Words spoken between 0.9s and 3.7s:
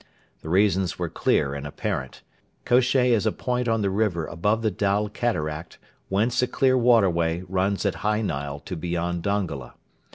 were clear and apparent. Kosheh is a point